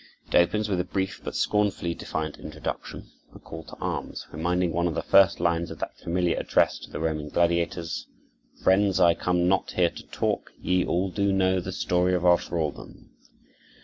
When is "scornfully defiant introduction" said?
1.35-3.11